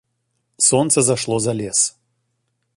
[0.57, 1.95] Солнце зашло за лес.